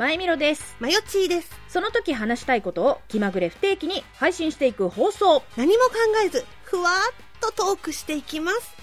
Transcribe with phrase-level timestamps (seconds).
[0.00, 0.76] まえみろです。
[0.80, 1.50] まよちーです。
[1.68, 5.42] その時話したいことを気まぐれ不定期に配信していく放送。
[5.58, 5.92] 何も考
[6.24, 8.74] えず、ふわーっとトークしていきます。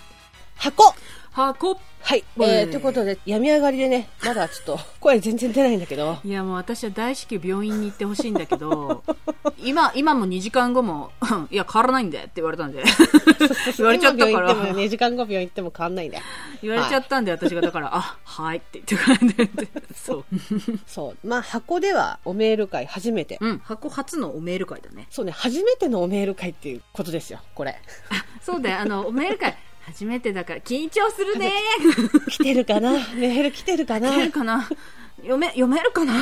[0.57, 0.93] 箱
[1.37, 1.79] 箱。
[2.01, 2.23] はい。
[2.37, 9.03] うんえー、ということで、病み上がりでね、まだちょっと、 声全然出ないんだけど、いやもう私は大至急病院に行ってほしいんだけど
[9.63, 11.11] 今今も2時間後も
[11.51, 12.83] いや変わらないんでって言われたんで。
[13.77, 14.55] 言われちゃったから。
[14.73, 16.23] 2時間後病院行っても変わんないんだよ。
[16.63, 19.67] 言われちゃったんで私がだからあはいって言ってくれて。
[19.93, 20.25] そう。
[20.87, 21.27] そう。
[21.27, 23.37] まあ、箱ではおメール会初めて。
[23.39, 25.07] うん箱初のおメール会だね。
[25.11, 27.79] そうね、初めてのおメール会っていうことですよ、これ。
[28.41, 28.79] そうだよ。
[28.79, 29.55] あのおメール会
[29.87, 31.51] 初めてだから緊張するね。
[32.29, 32.91] 来てるかな？
[33.15, 34.07] メール来てるかな？
[34.09, 34.69] 読めるかな？
[35.17, 36.13] 読め読めるかな？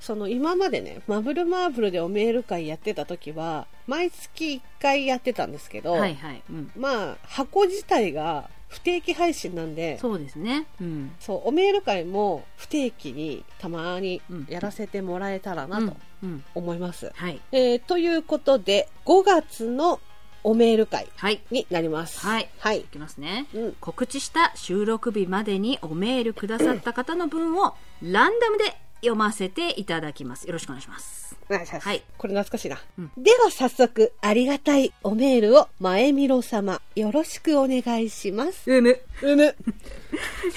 [0.00, 10.66] その今までね、マブルマーブルでおメール会やってた時は、毎月1回やってたんですけど、はいはい、うん、まあ、箱自体が不定期配信なんで、そうですね。
[10.80, 11.12] うん。
[11.20, 14.46] そう、おメール会も不定期にたまにうん。
[14.48, 16.44] やらせてもらえたらなうんとうん。
[16.54, 17.12] 思います。
[17.14, 17.40] はい。
[17.52, 20.00] えーということで、5月の
[20.42, 22.26] おメール会はいになります。
[22.26, 22.84] はいはいい。
[22.84, 23.72] きますねうん。
[23.80, 31.86] 告知した収録日までにおメールくださった方の分をランダムで読ませていただきますよろしくお願いしますお願いします。
[31.86, 32.78] はいこれ懐かしいな。
[32.98, 38.70] うんでは早速、ありがたいおメールを前みろ様、よろしくお願いします。
[38.70, 39.56] うむうむ。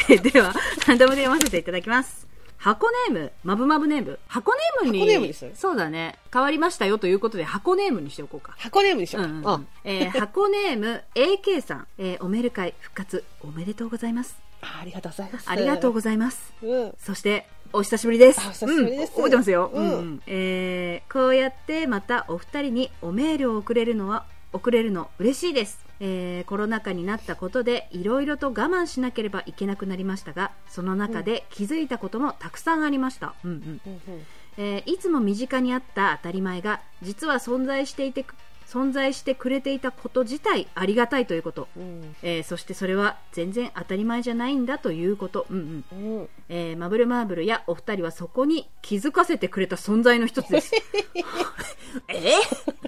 [0.32, 0.54] では
[0.88, 2.33] ランダムで読ませていただきます
[2.64, 9.26] 箱ネームマブマブネーム箱ネームに箱ネームにするそうだね変わりましたよということで箱ネームにしておこうか箱ネームにしよう。
[9.26, 15.50] うんうんあえー箱ネーム AK さん、えーおメール会復活おめでとうございますあありがとうございます。
[15.50, 16.96] ありがとうごございますざいます。
[17.06, 18.40] そして、お久しぶりです。
[18.40, 19.70] あお久しぶりですうん覚えてますよ。
[19.74, 25.84] うんうんえーこうやってまたお二人におメールを送れるのは、送れるの嬉しいです。
[26.06, 33.34] えーコロナ禍になったことでいろいろと我慢しなければいけなくなりましたが、その中で気づいたこともたくさんありました。
[33.46, 34.02] うんうんうん。
[34.58, 38.36] えーいつも身近にあった当たり前が実は存在していてく
[38.74, 42.16] 存在してくれていたこと自体ありがたいということ、うん。
[42.24, 46.20] えーそしてそれは全然当たり前じゃないんだということ、うんうん。
[46.20, 46.30] うん。
[46.50, 50.72] えーマブルマーブルやお二人はそこに気づかせてくれた存在の一つです。
[52.10, 52.14] え？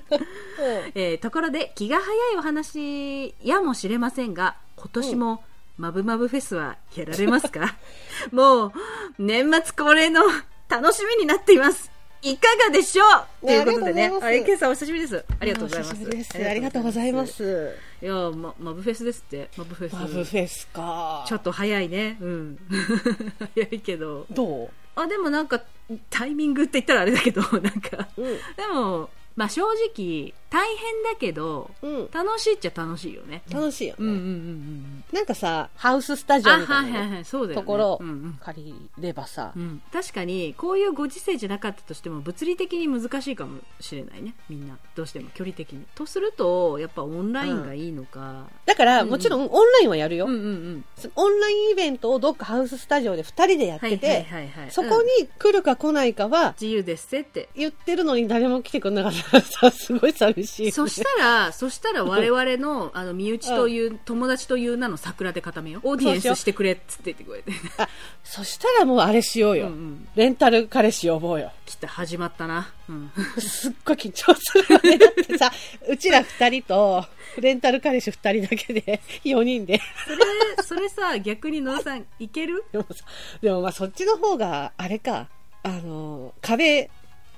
[0.09, 5.43] ーえーところで気が早いお話やもしれませんが今年も
[5.77, 7.75] マブマブフェスはやられますか？
[8.31, 8.71] もう
[9.19, 10.21] 年末恒例の
[10.69, 11.91] 楽しみになっています
[12.25, 13.03] いかがでしょ
[13.43, 13.45] う？
[13.45, 14.03] とねいうことでね。
[14.05, 14.25] あいます。
[14.25, 15.25] あケイさんお久しぶりです。
[15.39, 16.47] ありがとうございます。
[16.49, 17.75] ありがとうございます。
[18.01, 19.49] いやまマブフェスですって。
[19.55, 19.93] マブフェス。
[19.93, 21.23] マブフェスか。
[21.27, 22.17] ちょっと早いね。
[22.19, 22.57] うん。
[23.53, 24.25] 早いけど。
[24.31, 25.61] どあでもなんか
[26.09, 28.07] タイミングって言ったらあれだけど なんか。
[28.17, 28.37] ううん。
[28.55, 29.61] でもまあ正
[29.95, 32.09] 直大変だけどうん。
[32.13, 33.41] 楽しいっちゃ楽しいよね。
[33.51, 33.97] 楽しいよね。
[33.99, 37.25] うんうんうんうんなんかさ、ハウススタジオあはいはいみたいなねはい。
[37.25, 37.65] そうだよね。
[37.65, 38.39] ところをうんうん。
[38.41, 39.51] 借りればさ。
[39.53, 44.33] う、ん、確かにこういうご時世じゃなかったとしても物理的に難しいかもしれないね。
[44.49, 44.77] みんな。
[44.95, 45.85] どうしても距離的に。
[45.93, 49.09] とするとやっぱオンラインがいいのか、だから、うん。
[49.09, 50.25] もちろんオンラインはやるよ。
[50.25, 50.85] うん、うんうん。
[50.95, 54.71] そオンラインイベントをどっかハウススタジオで2人でやってて、はいはいはいはい。
[54.71, 57.25] そこうんに来るか来ないかは自由ですって。
[57.25, 60.59] って言ってるのに誰も来てくれなかったらさすごい寂し。
[60.59, 65.89] いよね、そしたら、そしたら我々の、あの、身内という、友達という名の桜で固めよう。
[65.89, 67.51] オーディエンスしてくれっつって言ってくれて。
[67.77, 67.87] あ
[68.23, 70.07] そしたらもうあれしようよ、うんうん。
[70.15, 71.51] レンタル彼氏呼ぼうよ。
[71.65, 72.71] きっと始まったな。
[72.89, 73.11] うん。
[73.37, 74.97] すっごい緊張するよね。
[74.97, 75.51] だってさ
[75.87, 77.05] うちら2人と
[77.39, 79.79] レンタル彼氏2人だけで4人で。
[80.05, 82.63] それ、それさ、逆に野田さん、いける？
[82.71, 83.05] でもさ
[83.41, 85.27] でもまあそっちの方があれか。
[85.63, 86.91] あの壁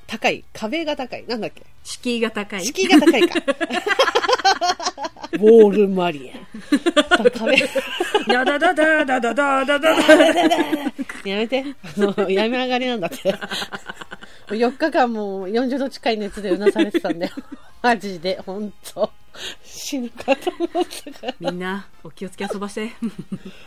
[0.08, 1.64] 高い壁が高いなんだっけ？
[1.84, 2.66] 敷居が高い。
[2.66, 3.36] 敷居が高いか
[5.34, 7.58] ウォールマリア壁
[8.28, 9.90] ダダダダダダダダダ
[11.26, 11.64] やめて。
[11.98, 13.34] あの、やめ上がりなんだって。
[14.48, 17.34] 4日間もう40度近い熱でうなされてたんだよ。
[17.82, 19.12] マジで、ほんと。
[19.64, 20.70] 死ぬかと思っ
[21.14, 21.36] たから。
[21.40, 22.92] みんな、お気をつけ遊ばして。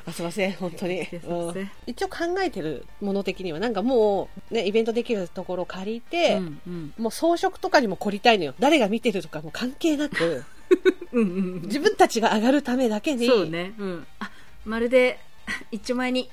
[0.07, 1.01] あ、すいません、本当に。
[1.01, 6.95] うん一応考えてるもの的には、なんかもう、ね、イベントできるところを借りて、うんうん。
[6.99, 8.55] もう装飾とかにも凝りたいのよ。
[8.59, 10.45] 誰が見てるとかも関係なく、
[11.13, 13.19] うんうん自分たちが上がるためだけうん。
[13.19, 13.73] に、そうね。
[13.79, 14.07] うん。
[14.19, 14.31] あ、
[14.65, 15.19] まるで、
[15.71, 16.31] 一丁前に、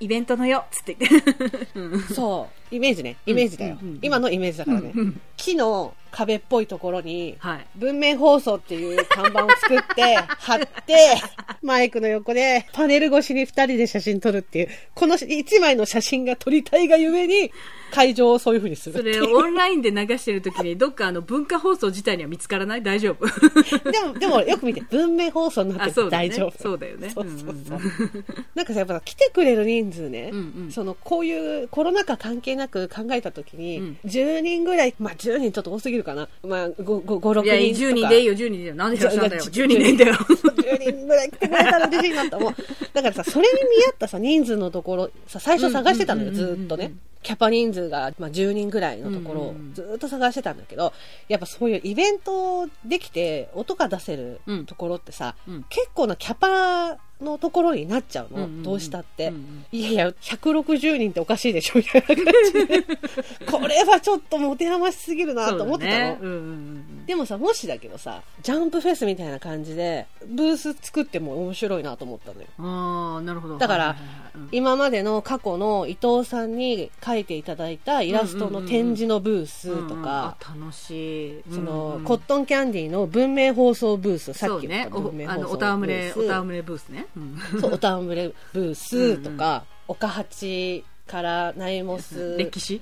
[0.00, 1.68] イベントのよ、つって言って。
[1.74, 3.16] うんそうイメージね。
[3.26, 3.78] イメージだよ。
[3.80, 4.92] うんうんうん今のイメージだからね。
[4.94, 7.66] うん木の壁っぽいところに、はい。
[7.76, 11.14] 文明放送っていう看板を作って、 貼って、
[11.62, 17.52] マイクの横でパネル越しに二人で写真撮るっていう、この一枚の写真が撮りたいがゆえに、
[17.90, 19.02] 会場をそういう風にするそ。
[19.02, 22.82] れオンラインで流してる時にどっかあの文化放送自体には見つからない？
[22.82, 23.26] 大丈夫。
[23.90, 26.62] でも、でもよく見て、文明放送になって大丈夫。
[26.62, 27.10] そうだよね。
[27.10, 27.78] そうそうそう。
[27.78, 28.24] うん
[28.54, 30.72] なんかさ、やっぱ来てくれる人数ね、うんうん。
[30.72, 33.98] その、こういうコロナ禍関係なく考えたときに、うん。
[34.04, 36.28] 10人ぐらい、まあ10人ちょっと多すぎるかな。
[36.42, 37.44] まあ5、5、5 6人とか。
[37.44, 40.14] いや10人でいいよ10人でいいよなんでしだよ10人でいいんだよ
[40.68, 42.54] 10人ぐらい来てくれたら嬉しいなと思う。
[42.92, 46.92] だからさ、それに見合ったさ、人数のところ、さ、最初探してたのよ、ずーっとね。
[47.22, 50.92] キャパ人数が、まあ、10人ぐらいのところをうんうんずーっと探してたんだけど、
[51.28, 54.66] やっぱそういうイベントできて音が出せるうん。
[54.66, 55.64] ところってさ、うん。
[55.68, 58.62] 結構なキャパのところになっちゃうの、うんうんうん。
[58.62, 59.28] どうしたって。
[59.28, 59.64] うんうん。
[59.72, 62.82] いやいや、160人っておかしいでしょみたいな感じで。
[63.50, 65.98] これはちょっと持て余しすぎるなと思ってたの。
[65.98, 66.18] ね。
[66.20, 72.46] うんうんうんでもさ、もしだけどさ、ジャンプフェスみたいな感じで、ブース作っても面白いなと思ったのよ。
[72.58, 73.56] ああなるほど。
[73.56, 81.42] だからはいはいはいうん今までの過去の伊藤さんに描いていただいたイラストの展示のブースとか、あ楽しい。
[81.52, 87.06] その、コットンキャンディーの文明放送ブース、さっき言った文明おあの放送おたわむれブースおたわむれブースね。
[87.16, 87.60] うん。
[87.60, 92.80] そう、おたわむれブースとか、岡八からナイモス、歴史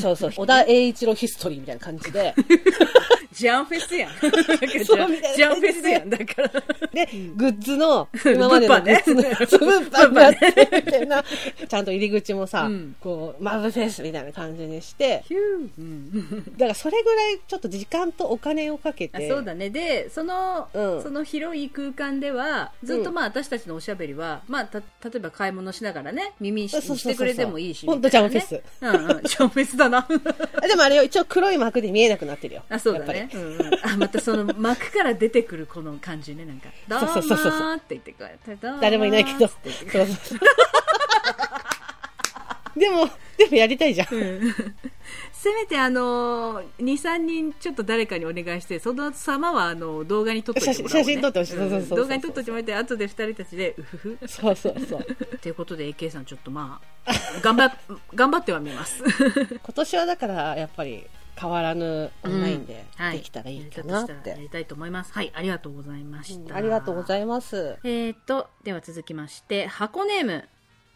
[0.00, 2.34] そうそう、小田栄一郎ヒストリーみたいな感じで、
[3.34, 4.12] ジャンフェスやん。
[4.84, 6.48] そうみたいなジャンフェスやんだから。
[6.92, 11.24] で、グッズの、今までのグッズの物販があって、みたいな、
[11.68, 12.96] ちゃんと入り口もさ、うん。
[13.00, 16.44] こう、マブフェスみたいな感じにして、ヒューうん。
[16.56, 19.70] だからそれぐらいちょっと時間とお金をかけて、あそうだね。
[19.70, 21.02] でその,、うん。
[21.02, 24.84] その広い空間ではずっとまあ私たちのおしゃべりは、まあ、た例
[25.16, 26.96] えば買い物しながらね耳しそうそうそう。
[26.98, 28.62] そうしてくれてもいいしほんとジャンフェス。
[28.80, 29.22] うんうん。
[29.22, 30.06] ジャンフェスだな。
[30.62, 32.62] あでもあれよ、一応黒い幕で見えなくなってるよ。
[32.68, 38.56] あそうだやっぱりね、うんうん、あまたその幕から出てくるこの感じねなんか「どうもそうそうそうそうー」って言ってこうやって。
[38.80, 39.46] 誰もいないけど。
[39.46, 40.38] って言ってそうそう。
[42.78, 44.08] でも、でもやりたいじゃん。
[45.32, 51.52] せめてあの23人ちょっと誰かにお願いしてその様はあの動画に撮ってもらおう、ね、写真写真撮ってほしい。
[51.52, 54.18] そうそうそうそう動画に撮ってもらって後で2人たちでうふふ。
[54.26, 55.04] そうそうそう。
[55.40, 57.12] ということで AK さんちょっとまあ
[57.42, 57.72] 頑張っ
[58.14, 59.02] 頑張ってはみます。
[59.04, 61.06] 今年はだから、やっぱり
[61.36, 64.42] 変わらぬオンラインでうんはいできたらいいかなっやりたとしたらやて。
[64.42, 67.76] りたいと思いますはいありがとうございました、ありがとうございます。
[67.84, 70.48] えー、とでは続きまして箱ネーム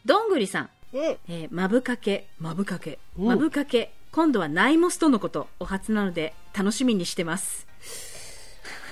[0.05, 1.03] どんぐりさんうん。
[1.03, 7.67] えー、まぶかけ、まぶかけ、うんまぶかけ、今度はナイモスとのこと、お初なので楽しみにしてます。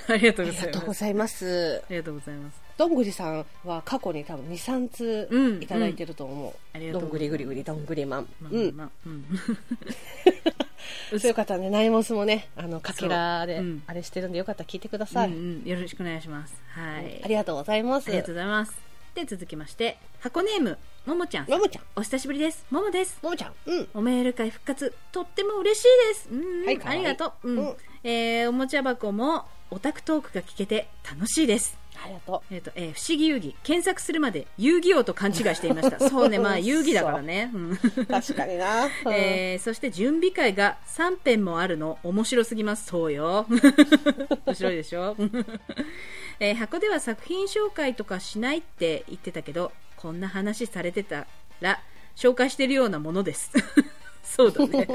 [0.07, 1.81] ありがとうございます。
[1.85, 2.61] ありがとうございます。
[2.77, 4.51] どんぐりさんは過去に多分2、
[4.89, 6.53] 3うん通いただいてると思う。
[6.73, 8.05] ありがとうどんぐりぐりぐりどんぐり。
[8.05, 8.75] まあうん。
[8.75, 9.25] まあうん
[11.11, 15.29] そういう方はね、ナイモスもね、あの、かけらであれしてるんでよかったら聞いてください。
[15.29, 16.55] うんうんよろしくお願いします。
[16.69, 17.21] はい。
[17.23, 18.07] ありがとうございます。
[18.09, 18.73] ありがとうございます。
[19.15, 21.49] で、続きまして、箱ネーム、ももちゃん。
[21.49, 21.83] ももちゃん。
[21.95, 22.65] お久しぶりです。
[22.69, 23.17] ももです。
[23.23, 23.53] ももちゃん。
[23.65, 23.87] うん。
[23.95, 26.29] おメール会復活、とっても嬉しいです。
[26.31, 27.49] うん、はいありがとう。
[27.49, 27.57] うん。
[27.59, 31.77] うんえーおもちゃ箱も、オタクトークが聞けて楽しいです。
[32.03, 33.53] ありがとえっ、と、えー不思議遊戯。
[33.63, 35.99] 検索するまで遊戯王と勘違いしていました。
[36.09, 37.51] そうね、まあ遊戯だからね。
[37.53, 38.05] うんう。
[38.05, 38.85] 確かにな。
[39.05, 43.45] うんえーそして準備会が3編もあるの面白すぎますそうよ
[44.45, 45.15] 面白いでしょ、
[46.39, 51.27] えー箱では作品紹介とかしないって言ってたけどこんな話されてた
[51.59, 51.81] ら
[52.15, 53.51] 紹介してるようなものです
[54.35, 54.87] そうだね、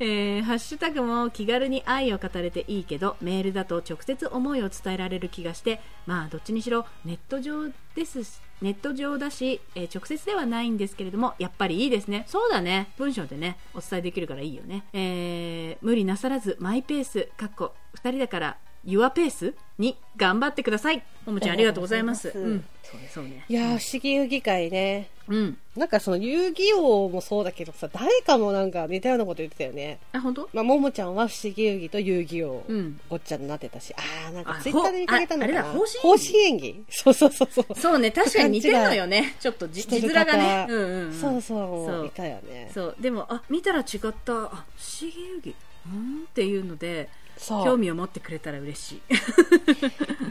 [0.00, 12.24] えーハッシュタグも気軽に愛を語れていいけどメールだと直接思いを伝えられる気がしてまあどっちにしろネット上ですネット上だし、えー直接ではないんですけれどもやっぱりいいですね。
[12.26, 12.88] そうだね。
[12.96, 21.02] 文章でねお伝えできるからいいよね、えー無理なさらずマイペースかっこ2人だからユアペースに頑張ってください。
[21.26, 22.28] ももちゃんありがとうございます。
[22.34, 23.44] うん、そうねそうね。
[23.48, 25.08] いやー、不思議遊戯会ね。
[25.26, 25.56] うん。
[25.74, 29.98] なんかその遊戯王もそうだけどさ、誰かもなんか似たようなこと言ってたよね。
[30.12, 30.50] あ本当？
[30.52, 33.00] まあ、ももちゃんは不思議遊戯と遊戯王、うん。
[33.08, 35.62] ごっちゃになってたし、あー、なんかあツイッターで見かけたのかな。
[35.62, 36.84] ほああれだ方方針針演技。
[36.90, 37.74] そうそうそうそう。
[37.74, 39.34] そうね確かに似てるのよね。
[39.40, 40.66] ちょっと字面がね。
[40.68, 40.74] 方。
[40.74, 42.06] うんうん、うん、そうそう、そう。
[42.06, 42.70] いたよね。
[42.74, 42.96] そう。
[43.00, 44.04] でもあ見たら違った。
[44.04, 44.66] あ不思
[45.00, 45.54] 議遊戯？
[45.86, 47.23] うんっていうのでそう。
[47.38, 49.02] 興味を持ってくれたら嬉しい、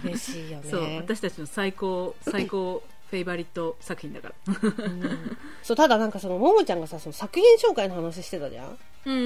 [0.06, 0.70] 嬉しいよね。
[0.70, 4.56] そう私たちの最高最高フェイバリット作品だから。
[5.62, 8.78] そう、ただなんかその、ももちゃんがさ、その作品紹介の話してたじゃん？
[9.06, 9.14] うん。
[9.14, 9.20] う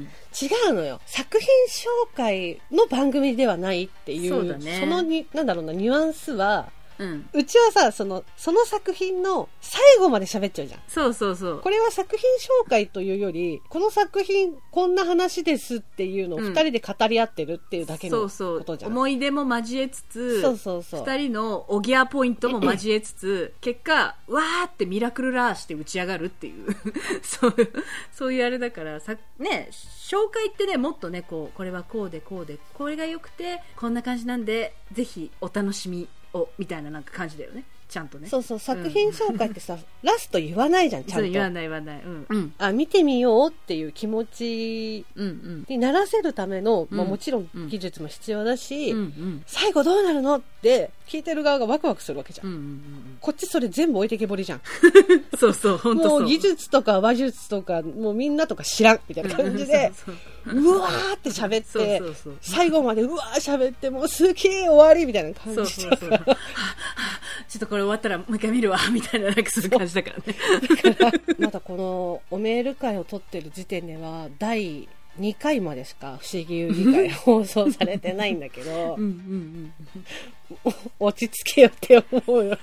[0.00, 0.08] ん
[0.40, 1.00] 違うのよ。
[1.04, 4.86] 作品紹介の番組ではないっていう、そうだね。
[4.86, 10.80] のに、なんだろうな、ニュアンスは、うんうちはさ、その、その作品の最後まで喋っちゃうじゃん。
[10.88, 12.28] そうそうそうこれは作品
[12.64, 18.92] 紹介というより、この作品こんな話ですっていうのをうん二人で語り合ってるっていうだけのそうそうことじゃん。
[18.92, 21.04] 思い出も交えつつそうそうそう。
[21.06, 26.66] 二人のおぎゃポイントも交えつつ結果わーってミラクルラーして打ち上がるっていう
[27.22, 27.54] そう
[28.12, 37.64] そういうあれだからさね紹介ってねもっとねこうこれはこうでこうでこれが良くてこんな感じなんでぜひお楽しみをみたいななんか感じだよね。
[37.88, 38.28] ちゃんとね。
[38.28, 41.54] そうそう、作品紹介ってさ、 ラスト言わないじゃん、ちゃん言わと。
[41.54, 42.02] ない言わない。
[42.02, 42.26] うん。
[42.28, 42.54] うん。
[42.58, 45.06] あ、見てみようっていう気持ち
[45.68, 47.10] にならせるための、まあうん。
[47.10, 49.42] もちろん技術も必要だし、うんうん。
[49.46, 52.46] 最後どうなるのって聞いてる側がワクワクするわけじゃん。
[52.46, 54.60] うんうんうんこっちそれ全部置いてけぼりじゃん。
[54.60, 65.90] う んそうそう本当そうもう技術とか話術とか、もうみんなとか知らんみたいな感じで、 そうそううわーって喋ってそ、うそう最後までうわー喋って、もうすげえ終わりみたいな感じそうそう。
[65.90, 66.36] はぁはぁ
[67.48, 70.36] ちょっとこれ終わったらもう一回見るわ、みたいな、なんかそういう感じだからね。
[71.38, 74.88] まだこのおメール会を撮ってる時点では、第
[75.18, 79.72] 2回までしか不思議遊戯会放送されてないんだけどうん、うん
[80.98, 82.50] 落ち着けよって思うよ。
[82.50, 82.56] うん。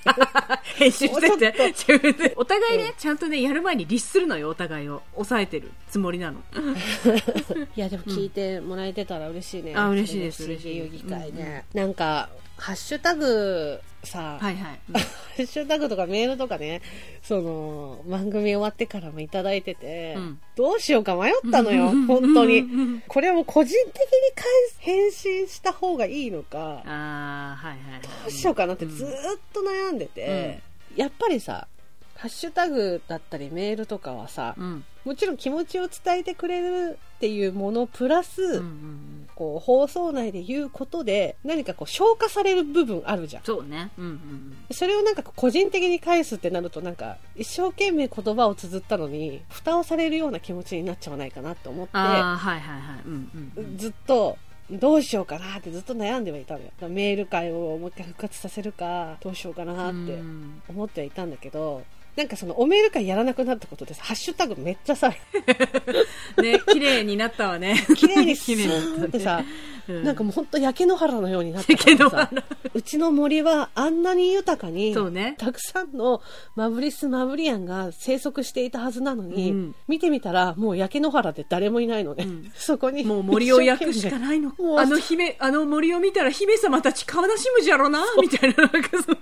[0.77, 2.33] 編集してて、自分で。
[2.35, 5.01] お互いね、ちゃんとね、やる前に律するのよ、お互いを。
[5.13, 6.39] 抑えてるつもりなの。
[7.75, 9.73] いや、でも聞いてもらえてたら嬉しいね。
[9.75, 11.65] あ嬉しいです嬉しい戯会ね。
[11.73, 14.79] なんか、ハッシュタグさ、はいはい。
[14.93, 14.99] ハ
[15.37, 16.81] ッシュタグとかメールとかね、
[17.21, 22.63] その、番組終わってからもいただいてて、うんどうしようか迷ったのよ、本当に。
[23.09, 23.99] これはもう個人的に
[24.33, 28.01] 返す返信した方がいいのか、あー、はいはい。
[28.01, 29.11] どうしようかなってずーっ
[29.53, 30.61] と悩んでて、
[30.95, 31.67] やっぱりさ、
[32.15, 34.83] ハッシュタグだったりメールとかはさ、うん。
[35.03, 39.29] もちろん気持ちを伝えてくれるっていうものプラス、うんうんうん。
[39.35, 43.43] こう放送内で言うことで何かこう消化される部分あるじゃん。
[43.43, 43.91] そうね。
[43.97, 53.01] うんうんそれをなんか個人的に返すってなるとなんか一生懸命言葉を綴ったのに蓋をされるような気持ちになっちゃわないかなと思ってああ、はいはいはい。
[53.05, 53.77] うんうんうん。
[53.77, 54.37] ずっと
[54.71, 56.71] どうしようかなってずっと悩んではいたのよ。
[56.89, 60.61] メール会をもう一回復活させるかどうしようかなってうん。
[60.67, 61.83] 思ってはいたんだけど
[62.15, 65.11] なんかそのおメール会やらなくなったことでさハッシュタグめっちゃさ
[66.41, 67.85] ね、綺麗になったわね。
[67.95, 69.43] 綺麗に スーンってさ、
[69.87, 72.29] うなんかもう本当焼け野原のようになってけどさ
[72.73, 75.35] うちの森はあんなに豊かにね。
[75.37, 76.21] たくさんの
[76.55, 79.75] マブリス・マブリアンが生息していたはずなのに、うん。
[79.87, 82.51] 見てみたらもう焼け野原で誰もいないのね、うん。
[82.55, 84.51] そこにもう森を焼くしかいないの。
[84.77, 89.17] あの姫、あの森を見たら姫様たち悲しむじゃろな、みたいな、なんかそう。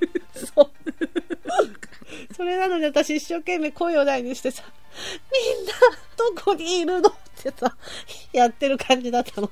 [0.56, 1.13] そう
[2.36, 4.64] それなので私一生懸命声を大にしてさ
[5.32, 5.74] みんな
[6.36, 7.10] どこにいるの？
[7.10, 7.76] ってさ
[8.32, 9.50] やってる感じだったの。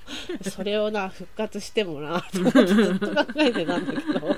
[0.50, 4.36] それをな復活してもなと思ってずっと考えてたんだけど。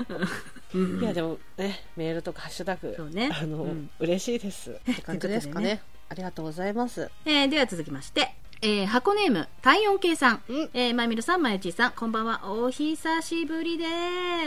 [1.01, 3.29] いやでもねメールとかハッシュタグね。
[3.31, 3.89] あの、うん。
[3.99, 4.71] 嬉しいです。
[4.71, 5.65] って感じですかね。
[5.65, 7.11] というこありがとうございます。
[7.25, 10.43] えーでは続きまして、えー箱ネーム、体温計さん。
[10.47, 10.69] うん。
[10.73, 12.41] えー、まゆみるさん、まゆちーさん、こんばんは。
[12.45, 13.85] お久しぶりで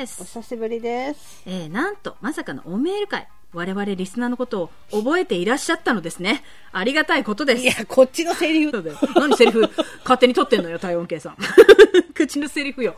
[0.02, 0.24] おす。
[0.24, 1.42] 久しぶりです。
[1.46, 3.28] えーなんと、まさかのおメール会。
[3.56, 6.42] 我々リスナーのことを覚えていらっしゃったのですね。
[6.72, 7.62] ありがたいことです。
[7.62, 8.98] いやこっちのセリフだよ。
[9.14, 9.62] 何セリフ？
[10.02, 11.36] 勝手に取ってんのよ、体温計さん。
[12.12, 12.94] 口のセリフよ。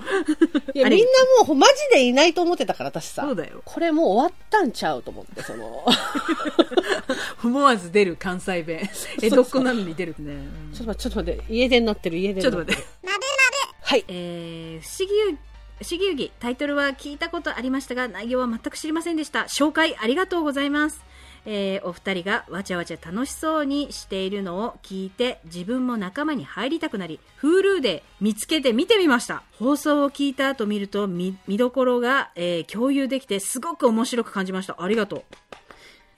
[0.75, 3.63] いやみんなもうマジでいないと思ってたから私さそうだよ。
[3.65, 5.87] これもう終わったんちゃうと思ってその
[7.45, 8.91] 思わず出る関西弁。
[9.23, 10.33] 江戸っ子なのに出るね。
[10.33, 12.67] うんちょっと待って、ちょっと待って、家出になってる、家出になっる。
[12.67, 12.99] ちょっと待って。
[13.89, 14.05] はい。
[14.09, 15.39] えー、不思議
[15.79, 19.45] 不思議遊戯タイトルは聞いたことありましたが内容は全く知りませんでした。
[19.45, 21.05] 紹介ありがとうございます、
[21.47, 29.45] えーお二人がわちゃわちゃ楽しそうにしているのを聞いて自分も仲間に入りたくなり Hulu で見つけて見てみました。
[29.59, 34.77] 放送を聞いた後見ると見見どころが、えー共有できてすごく面白く感じました。
[34.79, 35.23] ありがとう。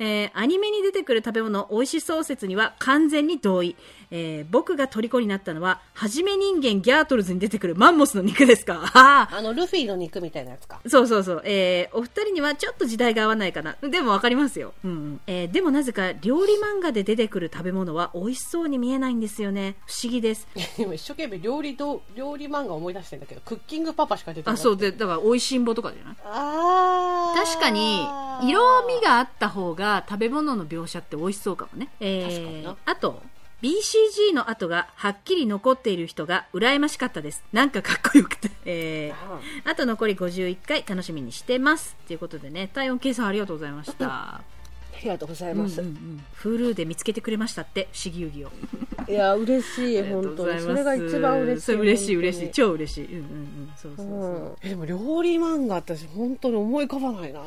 [0.01, 3.77] えーアニメに出てくる食べ物美味しそう説には完全に同意、
[4.11, 8.91] えー僕が虜になったのははじめ人間ギャートルズに出てくるマンモスの肉ですか？
[8.95, 9.37] あー。
[9.39, 10.81] あの、ルフィの肉みたいなやつか。
[10.89, 13.77] そうそうそう、えーお二人にはちょっと時代が合わないかな。
[13.83, 14.91] でもわかりますよ、うん。
[14.91, 19.77] うんえーでもなぜか料理漫画で出てくる食べ物は美味しそうに見えないんですよね。
[19.87, 20.49] 不思議です。
[20.79, 24.61] 今一生懸命料理ど、料理漫画思い出してんだけど、クッキングパパしか出てこない。
[24.61, 24.77] あそう。
[24.77, 26.17] でだから美味しんぼとかじゃない？
[26.25, 27.45] あー。
[27.45, 28.01] 確かに
[28.49, 33.23] 色味があった方が食べ物の描写って美味しそうかもね、えーあと
[33.63, 37.45] BCG の跡がはっきり残っている人が羨ましかったです。
[37.53, 42.71] なんかかっこよくて、えーあと残り51回楽しみにしてますということでね。
[42.73, 44.07] 体温計さんありがとうございました。
[44.09, 44.41] あ
[45.03, 45.81] りがとうございます。
[45.81, 46.69] うんうんうん。
[46.71, 48.51] Hulu で見つけてくれましたって不思議遊戯を。
[49.09, 50.61] いや嬉しい本当に。
[50.61, 51.67] それが一番嬉しい。
[51.67, 52.45] それ嬉しい嬉しい。
[52.47, 53.05] 本超嬉しい。
[53.07, 53.73] うんうんうん。
[53.77, 57.43] そうそうそう、えでも料理漫画私本当に思い浮かばないな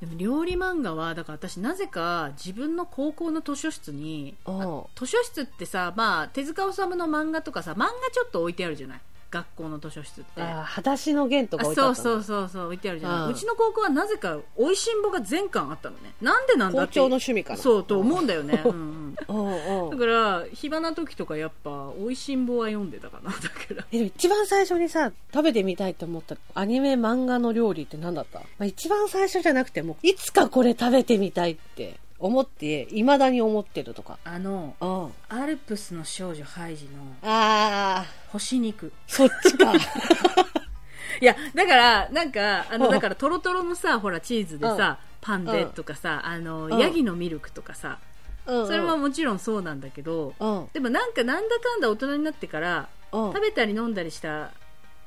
[0.00, 4.50] でも料理漫画はだから私なぜか自分の高校の図書室にう。
[4.52, 9.00] ん図書室ってさまあ手塚治虫の漫画とかさ漫画ちょっと置いてあるじゃない
[9.36, 10.42] 学校の図書室って。
[10.42, 16.12] あー裸足の弦とかあ置いてあっそうそうそうそう置いてあるじゃない、ううんちの高校はなぜかおいしんぼが全巻あったのね。
[16.20, 16.88] なんでなんだって。
[16.88, 17.58] 校長の趣味かな。
[17.58, 19.16] そうと思うんだよね、うん。
[19.28, 19.56] うんうん。
[19.84, 23.84] うんだから暇な時とかやっぱおいしんぼは読んでたかなだから。
[23.92, 34.18] えでも一番最初にさ食べてみたいと思ったアニメ漫画の料理って何だった、まあ、一番最初じゃなくてもいつかこれ食べてみたいって思っていまだに思ってるとか。
[34.24, 35.38] あのうん。
[35.38, 38.92] アルプスの少女ハイジのああ干し肉。
[39.06, 39.72] そっちか。
[41.20, 42.92] いやだからなんかあのうん。
[42.92, 46.78] だからトロトロのさほらチーズでさ、パンでうんとかさあの、うん。
[46.78, 47.98] ヤギのミルクとかさ
[48.46, 50.68] そそれはもちろんそうなんだけど、うん。
[50.72, 53.32] でもなんかなんだかんだ大人になってからうん。
[53.32, 54.50] 食べたり飲んだりした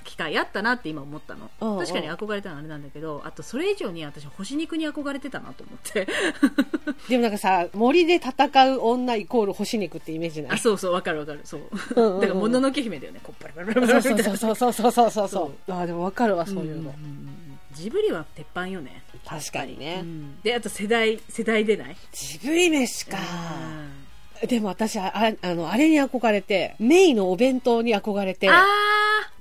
[0.03, 6.07] 機会あったなって今思ったの、うん確かに憧れたのはあれなんだけどあとそれ以上に私干し肉に憧れてたなと思って。
[7.07, 10.51] でもなんかさ森で戦う女イコール干し肉ってイメージない？
[10.53, 11.41] あそうそうわかるわかる。
[11.43, 11.61] そう。
[11.95, 12.21] うんうんうん。
[12.21, 13.19] だからもののけ姫だよね。
[13.23, 13.53] こっぱら。
[13.53, 15.27] パラパラそうそうそうそうそうそうそう。
[15.27, 15.71] そそう。
[15.71, 19.03] あーでもわかるわそういうの、んんんジブリは鉄板よね。
[19.25, 20.41] 確かにね、うん。
[20.41, 21.95] であと世代世代でない？
[22.11, 23.17] ジブリ飯か。
[23.17, 23.98] うん
[24.47, 28.55] でも私あああのあれに憧れてメイのお弁当に憧れてあー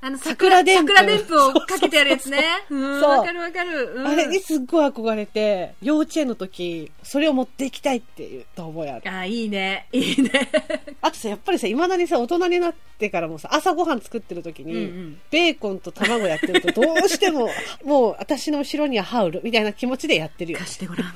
[0.01, 2.39] あの桜でんぷ桜でんぷをかけてあるやつね。
[2.71, 3.11] うんそう。
[3.11, 4.07] わかるわかる、うん。
[4.07, 9.89] あれにすっごい憧れて幼稚園の時それを持っていきたいって言った覚えあるあーいいね。
[9.93, 10.31] いいね。
[11.03, 15.21] あとさやっぱりさいまだにさ大人になってからもさ朝ごはん作ってる時に、うんうん。
[15.31, 17.51] ベーコンと卵やってるとどうしても
[17.85, 20.59] もう私の後ろにはハウルみたいな気持ちでやってるよ。
[20.59, 21.13] 貸してごらん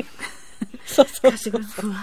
[0.87, 1.95] そうそう貸してごらんふわ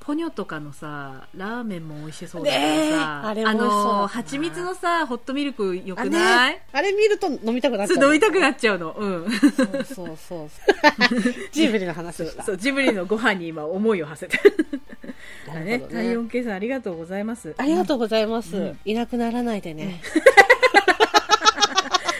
[0.00, 3.92] ポニョとかのさラーメンも美味しそうだけねえどさ、あれも美味しそうだったな。
[4.02, 8.06] の蜂蜜のさホットミルクよあ,、くない、ね、あれ見ると飲みたくなっちゃう。
[8.06, 8.92] 飲みたくなっちゃうの。
[8.92, 9.30] うん。
[9.30, 10.50] そうそうそう。
[11.52, 14.50] ジブリの話でそうジブリのご飯に今思いを馳せて。
[15.46, 16.04] ねなるほどね。
[16.04, 17.54] 体温計さんありがとうございます。
[17.56, 18.78] ありがとうございます、うん。
[18.84, 20.02] いなくならないでね、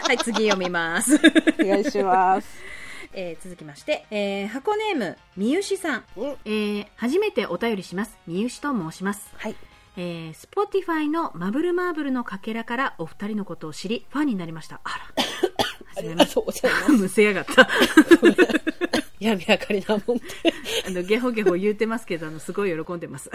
[0.03, 1.21] はい次読みます。
[1.61, 2.70] お願いします
[3.13, 8.19] えー続きまして、えー箱ネームみゆしさん、うんえー初めてお便りします。
[8.27, 9.33] みゆしと申します。
[9.37, 9.57] はい。
[9.97, 14.81] えー、Spotify のマブルマーブルのかけらからお二人のことを知りファンになりました。
[14.85, 15.25] あら。
[15.99, 16.93] ありがとうございます。
[16.93, 17.69] む せやがった。
[19.19, 20.25] 闇明かりなもんで。
[20.87, 23.31] あのゲホゲホ言うてますけどあのすごい喜んでます。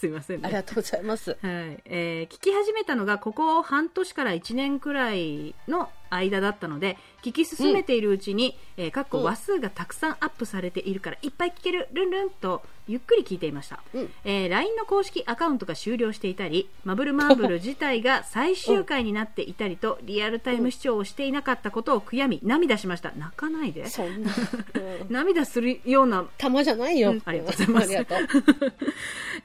[0.00, 0.46] すいませんね。
[0.46, 1.30] ありがとうございます。
[1.30, 1.40] はい。
[1.84, 9.24] えー聞き始めたのがここ半年から1年くらいの間だったので聞き進めているうちに、えーかっこうん。
[9.24, 14.10] 話数がたくさんアップされているからいっぱい聞けるルンルンとゆっくり聞いていました、うん。
[14.24, 23.12] えー LINE の公式アカウントが終了していたりマブルマーブル自体が最終回になっていたりと リアルタイム視聴をしていなかったことを悔やみ涙しました。
[23.16, 23.88] 泣かないで。
[23.88, 24.30] そんな、
[24.74, 27.22] うん、 涙するような玉じゃないよ、うん。
[27.24, 28.16] ありがとうございます。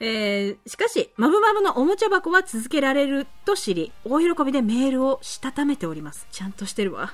[0.00, 6.26] えーしかし、マブマブのおもちゃ箱は続けられると知り、大喜びでメールをしたためております。
[6.30, 7.12] ちゃんとしてるわ。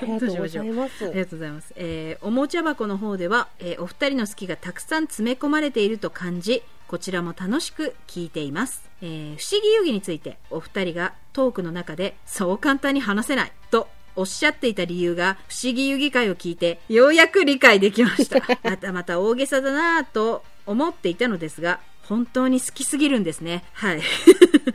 [0.00, 1.72] ありがとうございますありがとうございます。
[1.76, 8.82] えーおもちゃ箱の方では、えーお二人の好きがたくさん詰め込まれていると感じ、こちらも楽しく聞いています。
[9.02, 21.78] えー不思議遊戯について、お二人がトークの中で、そう簡単に話せないとおっしゃっていた理由が不思議遊戯会を聞いてようやく理解できました またまた大げさだなぁと思っていたのですが
[22.10, 23.62] 本当に好きすぎるんですね。
[23.72, 24.02] はい、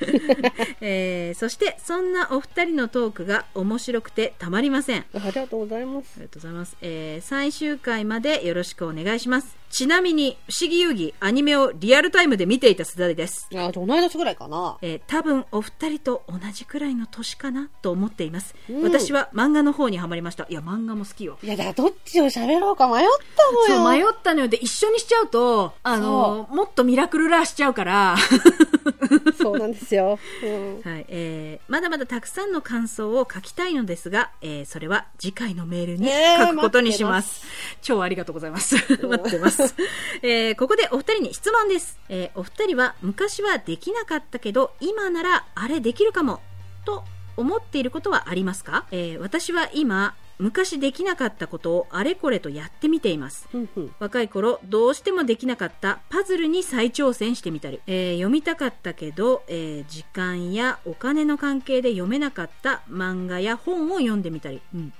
[0.79, 5.05] えーそしてそんなお二人のトークが面白くてたまりません。
[5.13, 6.13] あありがとうございます。
[6.15, 9.57] りがとうございます、えー最終回までよろしくお願いします。
[9.69, 13.49] ちなみに不思議遊戯アニメをリアルタイムで見ていたすだれです。
[13.53, 14.77] あ同い年ぐらいかな。
[14.81, 18.83] えー多分お二人と同じくらいの年かなと思っています、うん。
[18.83, 20.45] 私は漫画の方にはまりました。
[20.49, 21.37] いや漫画も好きよ。
[21.43, 24.47] いやだどっちを喋ろうか迷ったそう迷のよったのよ。
[24.47, 28.15] で一緒にしちゃうとあのもっとミラクルラーしちゃうから、
[29.41, 30.81] そうなんですよ、うん。
[30.81, 36.07] はいえーまだまだたくさんの感想を書きたいのですが、えーそれは次回のメールに
[36.39, 37.45] 書くことにします,、
[37.81, 38.75] 超ありがとうございます。
[38.75, 39.75] 待ってます、
[40.21, 46.41] えーここでお二人に質問です、えーお二人は昔はできなかったけど今ならあれできるかも。
[46.85, 47.03] と
[47.37, 53.47] 思っていることはありますか、えー私は今昔できなかったことをあれこれとやってみています。
[53.99, 64.93] 若い頃どうしてもできなかったパズルに再挑戦してみたり、えー読みたかったけど、えー時間やお金の関係で読めなかった漫画や本を読んでみたり、うん。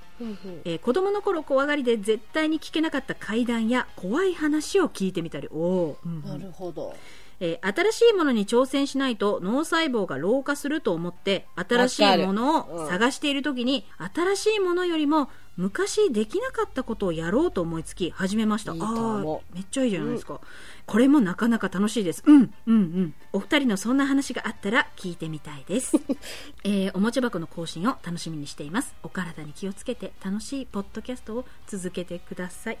[0.64, 5.48] えー子供の頃怖がりで絶対に聞けなかった怪談や怖い話を聞いてみたり。
[5.52, 6.22] おー、うんうん。
[6.22, 6.94] なるほど
[7.40, 18.72] えー新しいものに挑戦しないと脳細胞が老化すると思って新しいものを探している時に、新しいものよりも昔できなかったことをやろうと思いつき始めました。
[18.72, 20.40] あーめっちゃいいじゃないですか、
[20.86, 22.22] これもなかなか楽しいです。
[22.26, 23.14] うんうんうん。
[23.32, 25.96] お二人のそんな話があったら聞いてみたいです、
[26.64, 28.94] えーおもちゃ箱の更新を楽しみにしています。
[29.02, 32.78] お体に気をつけて楽しいポッドキャストを続けてください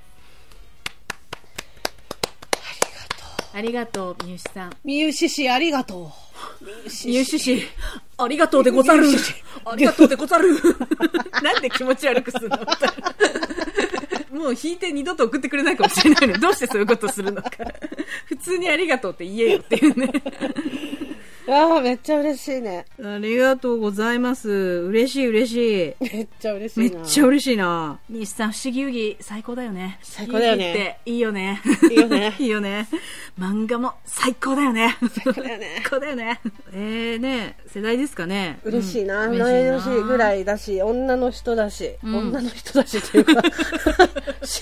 [3.54, 6.12] ありがとう三好さんみゆししありがと
[7.04, 7.62] 入手し、
[8.18, 9.06] ありがとうでござる。
[9.64, 10.54] ありがとうでござる。
[11.42, 12.58] なんで気持ち悪くするの？
[14.38, 17.50] もう引いて二度と送ってくれないかもしれないのに、どうしてそういうことするのか。
[18.26, 20.12] 普通にありがとうって言えよっていうね。
[21.46, 21.52] う。
[21.52, 22.84] ああ、めっちゃ嬉しいね。
[23.02, 24.48] ありがとうございます。
[24.50, 26.14] 嬉しい嬉しい。
[26.14, 27.02] めっちゃ嬉しめいな。
[27.02, 27.98] っちゃ嬉しいな。
[28.08, 29.98] 西さん、不思議遊戯最高だよね。
[30.02, 31.60] 最高だよねいいよね。
[31.90, 32.86] いいよね いいよね。
[33.38, 34.96] 漫画も最高だよね。
[35.24, 36.40] 最高だよね最高だよね。
[36.72, 38.60] えーね、世代ですかね。
[38.64, 39.26] 嬉しいな。
[39.26, 40.36] うん同い年ぐらい。
[40.36, 43.50] いだし、女の人だし、うん女の人だしっていうか、 不思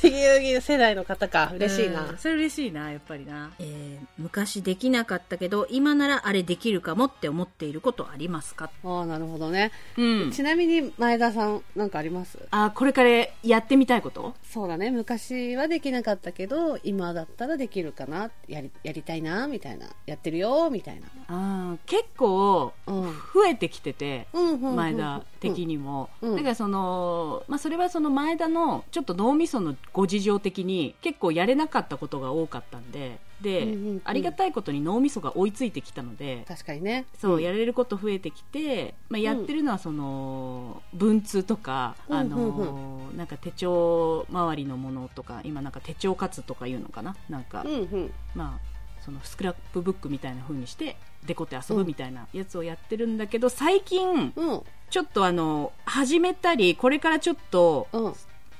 [0.02, 1.52] 議遊戯世代の方か。
[1.54, 2.18] 嬉しいなうん。
[2.18, 3.50] それ嬉しいな、やっぱりな。
[3.58, 8.70] えー昔できなかったけど、今ならあれできるかもって思っていることありますか？
[8.84, 9.72] ああ、なるほどね。
[9.96, 12.38] うんちなみに前田さん、なんかあります？
[12.50, 13.10] あ、これから
[13.42, 14.34] やってみたいこと？
[14.42, 14.90] そうだね。
[14.90, 18.30] 昔はできなかったけど、今だったらできるかな？
[18.48, 19.86] やり、やりたいな、みたいな。
[20.06, 21.06] やってるよ、みたいな。
[21.28, 23.02] あー結構、うん。
[23.34, 37.04] 増えてきてて、うん前田的にも、うんだからその、まあ、それはその前田のちょっと脳みそのご事情的に結構やれなかったことが多かったんでで、うんうんうんありがたいことに脳みそが追いついてきたので確かにね。
[37.20, 47.14] そう、んやれること増えてきて、まあ、やってるのはその文通とか、うんあのなんか手帳周りのものとか今なんか手帳活とかいうのかな？
[47.28, 48.12] なんか、うんうん。
[48.34, 50.96] まあそのスクラップブックみたいな風にして
[51.26, 54.62] デコって遊ぶみたいなやつをやってるんだけど最近うん。
[54.90, 58.14] ちょっとあの始めたりこれからちょっとうん。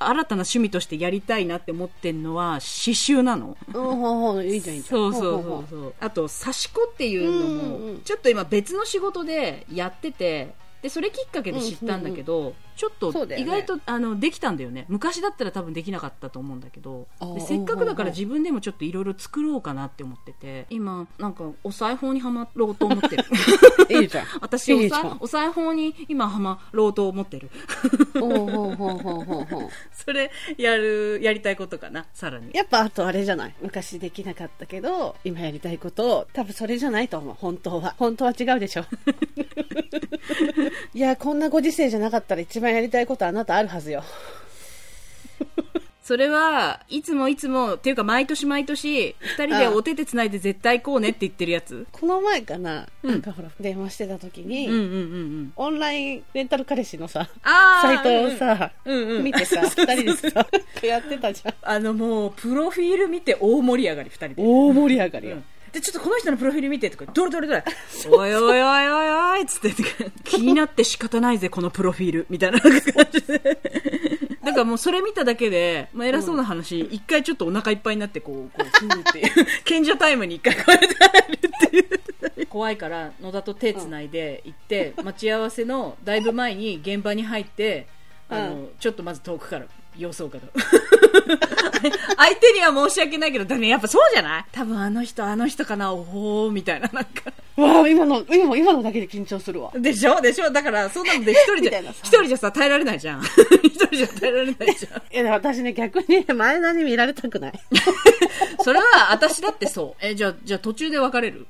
[0.09, 3.57] 新たな趣味としてやりたいなって思ってるのは刺繍なの。
[3.69, 4.99] うん、ほうほう、いいじゃん、いいじゃん。
[4.99, 12.74] そうそうそうそうあと刺し子っていうのうんうんもうんちょっと今別の仕事でやっててでそれきっかけで知ったんだけど、ちょっとそ
[13.23, 13.41] うだよね。
[13.41, 14.87] 意外と、あのできたんだよね。
[14.89, 17.07] 昔だったら多分できなかったと思うんだけど。
[17.47, 20.67] せっかくだから自分でもちょっといろいろ作ろうかなって思ってて。
[20.71, 23.25] 今なんかお裁縫にはまろうと思ってる。
[24.01, 24.27] いいじゃん。
[24.41, 25.03] 私おいいじゃん。
[25.03, 27.51] さお裁縫に今はまろうと思ってる。
[28.19, 29.69] ほうほうほうほうほうほう。
[29.95, 32.07] それやるやりたいことかな。
[32.13, 32.51] さらに。
[32.55, 33.55] やっぱあとあれじゃない？
[33.63, 37.35] 昔できなかったけど、今やりたいことを、多分それじゃないと思う。
[37.39, 37.95] 本当は。
[37.99, 38.85] 本当は違うでしょ。
[40.95, 44.03] いや、こんなご時世じゃなかったら一番やりたいことあなたあるはずよ。
[46.05, 51.87] それはいつもいつもっていうか毎年毎年二人でお手手つないで絶対こうねって言ってるやつ。
[51.93, 53.11] この前かな、うん。
[53.11, 55.53] なんかほら、電話してた時に、うんうんうんうん。
[55.57, 59.17] オンラインレンタル彼氏のさ、サイトをさ、うんうん。
[59.17, 60.47] うん見てさ、 二人でさ、
[60.83, 61.55] やってたじゃん。
[61.63, 64.43] あのもうプロフィール見て大盛り上がり二人で。
[64.43, 65.37] 大盛り上がりよ。
[65.37, 67.65] うんでちょっとこの人のプロフィール見てとかどれどれどれ
[68.09, 69.75] おいおいおいおいおいっつって。
[70.23, 72.27] 気になって仕方ないぜこのプロフィール。
[72.31, 72.61] みたいな。
[72.61, 72.71] 感
[73.13, 73.39] じで
[74.45, 76.81] だからもうそれ見ただけで、まあ、偉そうな話。
[76.81, 79.47] 一、回ちょっとお腹いっぱいになってこうこうふーっていう。
[79.65, 81.81] 賢者タイムに一回こうやって入るってい
[82.43, 82.47] う。
[82.47, 87.89] 怖いから野田と手つないで行って、待ち合わせのだいぶ前に現場に入って
[88.29, 90.43] あの、うちょっとまず遠くから様子をかが
[92.17, 94.45] 相手には申し訳ないけど、だね、やっぱそうじゃない？
[94.53, 97.33] 多分あの人、あの人かな、おおみたいな、なんか。
[97.57, 99.71] わあ、今の、今も、今のだけで緊張するわ。
[99.75, 100.21] でしょ？
[100.21, 100.51] でしょ？
[100.51, 103.23] だから、そんなので一人じゃみたいな、さ一人じゃさ、耐えられないじゃん。
[103.63, 105.03] 一人じゃ耐えられないじゃん。
[105.15, 107.53] いや、私ね、逆に前田に見られたくない。
[108.65, 110.05] それは、私だってそう。
[110.05, 111.47] え、じゃあ、じゃあ途中で別れる？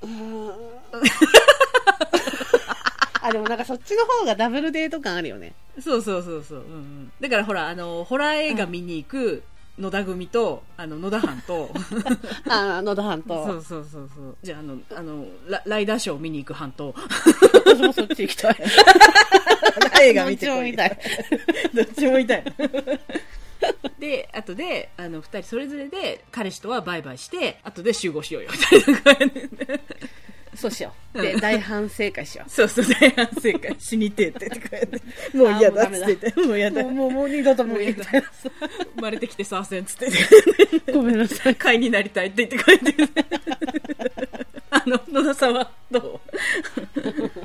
[3.23, 5.55] あ、でもなんかそっちの方がダブルデート感あるよね。
[5.81, 6.59] そうそうそうそう。
[6.59, 7.13] うんうん。
[7.21, 9.43] だからほら、あの、ホラー映画見に行く
[9.79, 11.71] 野田組と、あの、野田藩と、
[12.49, 13.45] あ、野田半島。
[13.45, 14.37] そうそうそうそう。
[14.43, 16.95] じゃあ、あの、あの、ラライダーショー見に行く班と、
[17.67, 18.57] 私もそっち行きたい。
[20.03, 20.99] 映画見てこいどっちも見たい。
[21.75, 22.45] どっちもいたい。
[23.99, 29.81] で、後で、あの、二人それぞれで、彼氏とはバイバイして、後で集合しようよ、みたいな感じで。
[30.57, 31.23] そうしよう。
[31.23, 33.77] で、大反省会しよそうそう、大反省会。
[33.79, 35.03] 死にてえって、とか言って。
[35.39, 36.73] もう嫌だっつってて、もう嫌う。
[36.73, 36.83] だ。
[36.83, 38.31] もう、もう、もう二度と無理みたいな。
[38.97, 40.93] 生まれてきてさあせんっつって。
[40.93, 41.55] ごめんなさい。
[41.57, 43.25] 会になりたいって言って帰ってきて。
[44.71, 46.21] あの、野田さんはど
[46.74, 46.74] う？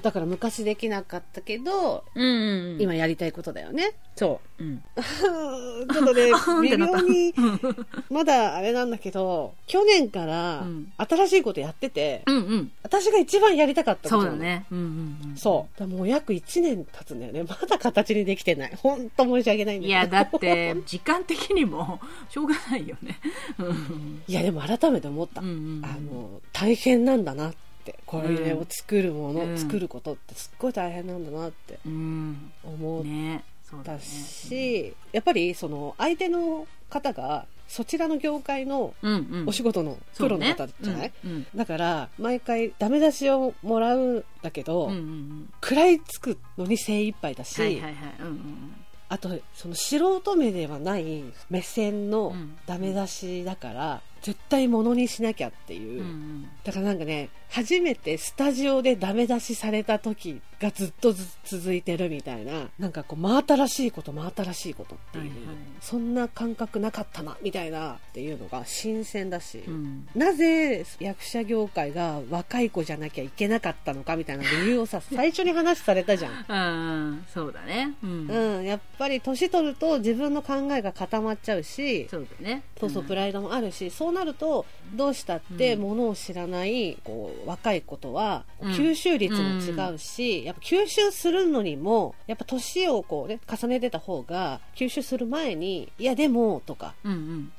[0.10, 2.82] だから昔できなかったけど、うんうんうん。
[2.82, 3.94] 今やりたいことだよね。
[4.16, 4.64] そう。
[4.64, 4.84] うん。
[4.98, 6.32] ちょっとね
[6.68, 7.32] 微妙に、
[8.10, 12.72] まだあれなんだけど、去年からうん新しいことやってて、うんうん。
[12.82, 14.36] 私が一番やりたかったことそうだ。
[14.36, 14.66] ね。
[14.72, 15.38] うんうんうん。
[15.38, 15.86] そう。
[15.86, 17.44] もう約1年経つんだよね。
[17.44, 18.72] まだ形にできてない。
[18.76, 19.86] 本当申し訳ないんだけど。
[19.86, 22.00] いや、だって、時間的にも、
[22.32, 23.20] しょうがないよね。
[23.60, 25.42] うんいや、でも改めて思った。
[25.42, 25.82] うんうん。
[25.86, 27.69] あの、大変なんだなって。
[28.06, 32.52] これを作るもの、うん作ることってすっごい大変なんだなってうん。
[32.64, 34.00] 思っねそうだたね。
[34.02, 39.50] し、やっぱりその相手の方がそちらの業界のうんうん。
[39.50, 45.50] お仕事のプロの方じゃない、うんうんだから毎回ダメ出しをもらうんだけど、うんうんうん。
[45.64, 47.94] 食らいつくのに精一杯だし、はいはいはい。
[48.20, 48.74] うんうん
[49.12, 56.08] あとその素人目ではない目線のうんダメ出しだから、絶対ものにしなきゃっていう、うん。
[56.08, 69.74] うんだからなんかね初めてスタジオでダメ出しされた時がずっとず続いてるみたいななんかこう真新しいこと真新しいことっていう、はいはいそんな感覚なかったなみたいなっていうのが新鮮だし、うん。
[69.74, 70.10] うん。
[70.14, 76.46] なぜ役者業界が若い子じゃなきゃいけなかったのかみたいな理由をさ最初に話されたじゃん。
[76.48, 77.94] うん、そうだね。
[78.04, 78.28] うん。
[78.28, 82.64] うん、やっぱり年取ると自分の考えが固まっちゃうしそうだね。
[82.80, 88.72] そうそう、プライドもあるしそうなるとどうしたってものを知らないこう若い子とはうん。
[88.72, 96.96] 吸収率も違うし、やっぱ吸収するのにもやっぱ年をこう、ね、重ねてた方が吸収する前にいやでもとか。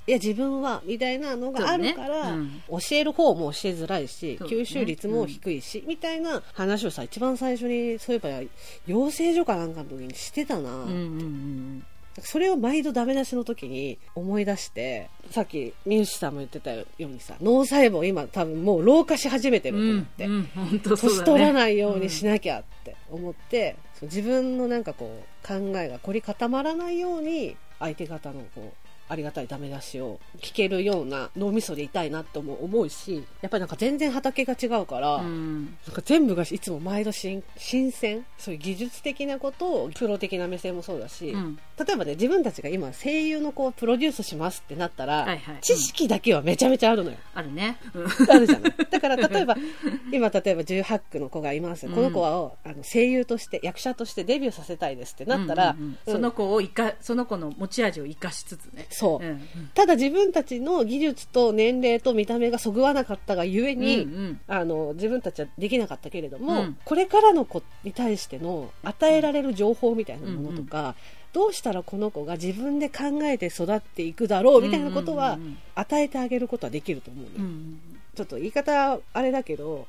[0.07, 2.35] いや自分はみたいなのがあるから、
[2.69, 8.51] 教える方も教えづらいし、吸収率も低いし、みたいな話をさ一番最初にそういえば
[8.87, 11.85] 養成所かなんかの時にしてたな、うんうんうん
[12.19, 19.91] それを毎度ダメ出しの時に思い出してさっきミューシさんも言ってたようにさ脳細胞今多分もう老化し始めてるとうん。
[19.91, 20.81] 思って、うん、うだね。
[20.81, 35.65] 年取らないようにしなきゃって思って、そう自分のなんかこう考えが凝り固まらないように相手方のこうありがたいダメ出しを聞けるような脳みそでいたいなって思うしやっぱりなんか全然畑が違うから、うん。
[35.87, 41.59] なんか全部がいつも毎度新新鮮そういう技術的なことをプロ的な目線もそうだし、うん。
[41.79, 47.17] 例えばね自分たちが今声優の子をプロデュースしますってなったら、はいはい知識だけはめちゃめちゃあるのよ。
[47.35, 47.77] あるね。
[47.95, 48.07] うん。
[48.07, 48.75] あるじゃない。
[48.91, 49.57] だから例えば
[50.13, 58.87] 今例えば18区の子がいます、うんこの子はあの声優として役者としてデビューさせたいですってなったら、うんうんうんうんその子を生か、その子の持ち味を生かしつつね。
[59.01, 59.41] そう、うん。
[59.75, 64.41] ただ自分たちの技術と年齢と見た目がそぐわなかったがゆえうんに、うん。
[64.47, 70.95] あの自分たちはできなかったけれども、うんこれからの子に対しての与えられる情報みたいなものとか、
[71.33, 77.81] どうしたらこの子が自分で考えて育っていくだろうみたいなことはうんうんうん与えてあげることはできると思うのよ、うんうん。
[78.15, 79.87] ちょっと言い方あれだけど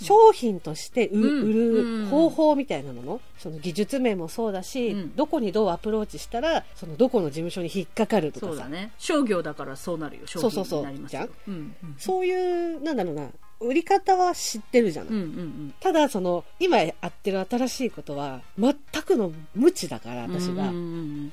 [0.00, 5.16] 商品として売る方法みたいなもの、その技術面もそうだし、うん。
[5.16, 8.52] どこにどうアプローチしたらそのどこの事務所に引っかかるとかさ。
[8.52, 8.92] そうだね。
[8.98, 10.26] 商業だからそうなるよ。
[10.26, 10.80] 商そうそうそう。
[10.80, 11.28] 品になりますよ。
[11.48, 11.54] うん。
[11.54, 11.94] うん。
[11.98, 13.28] そういうなんだろうな
[13.60, 15.74] 売り方は知ってるじゃない、うんうんうん。
[15.80, 20.72] ただその今やってる新しいことは全くの無知だから私が、はい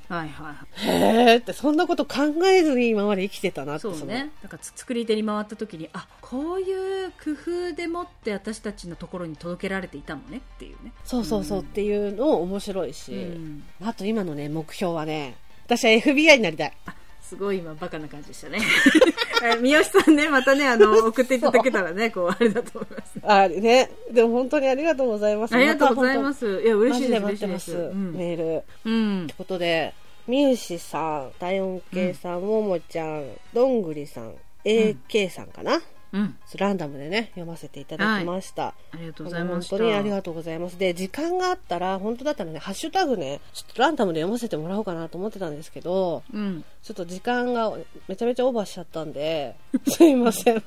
[0.10, 0.88] はいはい。
[0.88, 4.32] へーってそんなこと考えずに今まで生きてたなってそうのね。
[4.42, 10.94] だからつ作り手に回った時に、あ、こういう工夫でもって私たちのところに届けられていたのねっていうね。
[11.04, 16.74] そうそうそうっていうの面白いし、うんあと今のね目標はね私は FBI になりたい
[17.22, 18.60] すごい今バカな感じでしたね。
[19.44, 23.20] え三好さんね、またね、あの、送っていただけたらね、こう、あれだと思います。
[23.24, 26.62] あねでも本当にありがとうございますありがとうございますす。
[26.64, 27.78] いや、嬉マしいです、待ってますす。
[27.78, 28.14] うん。
[28.14, 29.94] メールうんということで
[30.28, 35.82] ミューシさん体温計さん、ももちゃんどんぐりさん AK さんかな、
[36.14, 36.36] うん。
[36.58, 39.78] ランダムでね読ませていただきました、ありがとうございました。
[39.78, 46.64] 本当にありがとうございますで時間があったら本当だったらねハッシュタグねちょっとランダムで読ませてもらおうかなと思ってたんですけどうん。
[46.84, 47.72] ちょっと時間が
[48.08, 49.56] めちゃめちゃオーバーしちゃったんで
[49.88, 50.64] すいません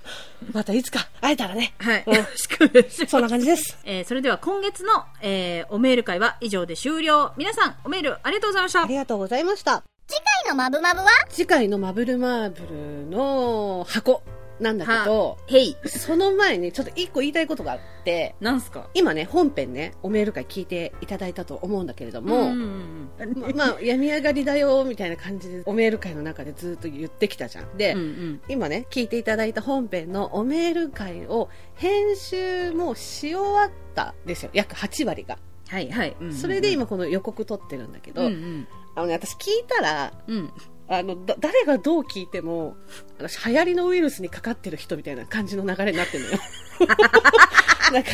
[0.53, 2.05] またいつか会えたらねはい。
[2.07, 3.11] うんよろしくお願いします。
[3.11, 7.33] そんな感じですえーそれでは今月の、えーおメール会は以上で終了。
[7.37, 8.87] 皆さん、おメールありがとうございましたあ。
[8.87, 11.07] りがとうございました次回のマブマブは？
[11.31, 14.23] 次回のマブルマーブルの箱
[14.61, 15.77] なんだけどへい。
[15.87, 18.89] その前にちょっと一個言いたいことがあってなんすか？
[18.95, 27.77] 今ね本編ねおメール会聞いていただいたと思うんだけれども、んんままあ病み上がりだよみたいな感じでおメール会の中でずっと言ってきたじゃん。
[27.77, 28.41] で、うんうん。
[28.49, 34.51] 今ね聞いていただいた本編のおメール会を編集もし終わったんですよ。
[34.55, 35.39] 約8割が。
[35.69, 36.17] はいはい。
[36.21, 36.35] うんうん。
[36.35, 38.69] それで今この予告撮ってるんだけど、うんうん。
[38.95, 40.51] あのね私聞いたらうん。
[40.87, 42.77] あのだ誰がどう聞いても
[43.19, 46.39] 私流行りのウイルスにかかってる人みたいな感じの流れになってるのよ。
[47.93, 48.11] なんか、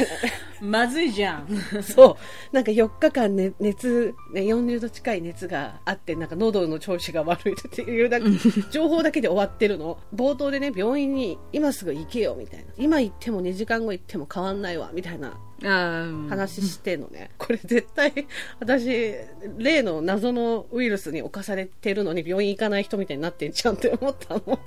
[0.61, 1.47] まずいじゃん。
[1.83, 2.19] そ
[2.53, 8.29] う、なんか4日間、ね、熱、ね、40度近い熱があって、なんか喉の調子が悪いっていう、なんか
[8.71, 9.99] 情報だけで終わってるの。
[10.15, 12.67] 冒頭でね、病院に今すぐ行けよ、みたいな。
[12.77, 17.31] 今行っても2時間後行っても変わんないわ、みたいなあ話してんのね。
[17.39, 18.13] これ絶対、
[18.59, 19.15] 私、
[19.59, 24.61] 例の謎のウイルスに侵されてるのに病院行かない人みたいになってんじゃんって思ったの。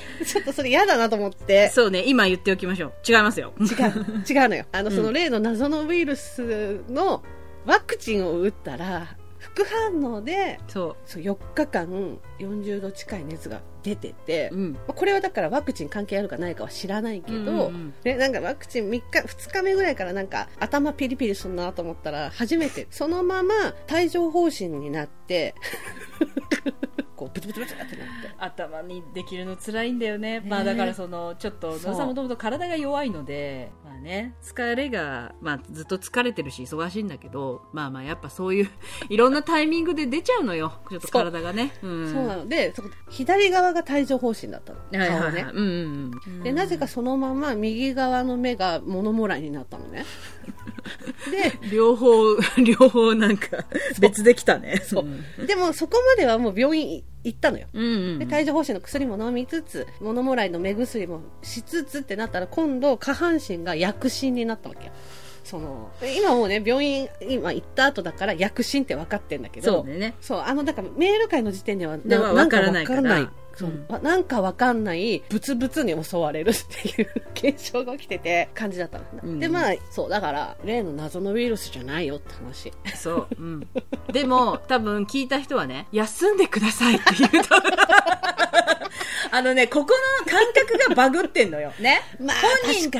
[0.26, 1.68] ちょっとそれ嫌だなと思って。
[1.70, 2.92] そうね、今言っておきましょう。
[3.06, 3.52] 違いますよ。
[3.60, 3.66] 違う、
[4.28, 4.64] 違うのよ。
[4.72, 7.22] あの、その例の謎のウイルスの
[7.66, 14.56] ワクチンを打ったら、副反応で、そそう4日間40度近い熱が出てて、う。
[14.56, 14.72] うん。
[14.72, 23.54] まあこれはだからワクチン関係あるかないかは知らないけど、うんうんなんかワクチン3日、2日目ぐらいからなんか頭ピリピリするなと思ったら、初めてそのまま
[23.92, 25.54] 帯状疱疹になって、
[27.16, 28.02] こうブツブツブツってなって。
[28.38, 30.40] 頭にできるの辛いんだよね。
[30.40, 38.70] まあだからその、ちょっと、野田さんもともと体が弱いので、まあね、疲れが、まあずっと疲れてるし忙しいんだけど、まあまあやっぱそういう、
[39.08, 40.72] いろんなタイミングで出ちゃうのよ。
[40.90, 41.72] ちょっと体がね。
[41.82, 42.12] うん。
[42.12, 42.74] そうなので、
[43.08, 44.78] 左側が帯状疱疹だったの。
[44.90, 45.46] 顔ね。
[45.52, 46.42] うんうんうん。
[46.42, 50.04] で、なぜかそのまま右側の目が物もらいになったのね。
[51.30, 53.64] で、両方、両方なんか、
[54.00, 54.82] 別できたね。
[54.84, 55.04] そ
[55.38, 55.46] う。
[55.46, 57.66] でもそこまではもう病院行ったのよ。
[57.72, 64.92] うんうんで、帯状疱疹の薬も飲みつつ、物もらいの目薬もしつつってなったら、今度下半身が薬疹になったわけよ。
[65.44, 70.14] その、今もうね、病院、今行った後だから薬疹って分かってんだけど、そうね。
[70.20, 79.04] そう、あの、だからメール会の時点では、ではなんかわからないからわないそううんわなんかわかんない、ブツブツに襲われるっていう現象が起きてて、感じだったの。
[79.22, 82.72] うんで、まあ、そう、だから、例の謎のウイルスじゃないよって話。
[82.94, 83.28] そう。
[83.38, 83.68] うん。
[84.12, 87.54] でも、多分聞いた人はね、休んでくださいって言うと。
[89.34, 91.72] あのね、ここの感覚がバグってんのよ。
[91.80, 92.02] ね。
[92.20, 92.98] まあ本人と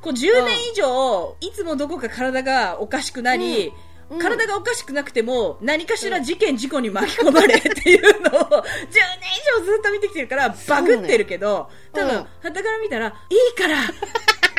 [0.00, 13.82] こう10年以上、いつもどこか体がおかしくなり、うん体がおかしくなくても、何かしら事件、事故に巻き込まれっていうのを、 10年以上ずっと見てきてるから、バグってるけど、多分、うんはたから見たら、いいから、や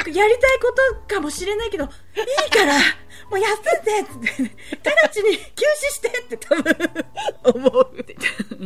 [0.04, 0.74] りたいこ
[1.08, 1.90] とかもしれないけど、いい
[2.52, 2.74] から、
[3.30, 6.76] もう休んでって、直ちに休止してって多分、
[7.44, 7.96] 思う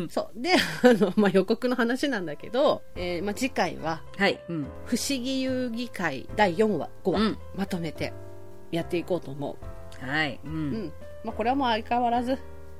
[0.09, 0.41] そう。
[0.41, 4.41] で、あの、まあ、予告の話なんだけど、えーまあ、次回は、はい。
[4.49, 4.63] うん。
[4.85, 8.13] 不思議遊戯会第4話、5話、うんまとめて
[8.71, 9.57] やっていこうと思
[10.01, 10.39] はい。
[10.43, 10.51] うう。
[10.51, 10.93] うんん。
[11.23, 12.37] まあ、これはもう相変わらず、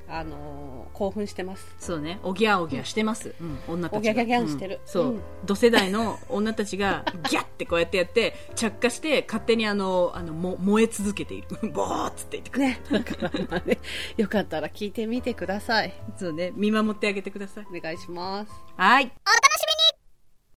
[0.07, 1.73] あのー興奮してます。
[1.79, 2.19] そうね。
[2.23, 3.33] おぎゃおぎゃしてます。
[3.39, 3.59] うん。
[3.69, 3.99] 女たちが。
[3.99, 5.21] おぎゃぎゃぎゃんしてるうんそううん。
[5.45, 11.47] 同世代の女たちが、ギャッてこうやってやって、着火して、勝手にあの、あの、も燃え続けている。
[11.71, 12.65] ボーっつって言ってくる。
[12.65, 12.81] ね。
[12.91, 13.77] だからまあね、
[14.17, 15.93] よかったら聞いてみてください。
[16.17, 16.51] そうね。
[16.55, 17.65] 見守ってあげてください。
[17.73, 18.51] お願いします。
[18.75, 19.03] はい。
[19.05, 19.15] お楽し